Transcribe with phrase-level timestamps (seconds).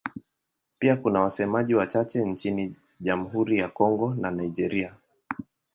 [0.79, 4.95] Pia kuna wasemaji wachache nchini Jamhuri ya Kongo na Nigeria.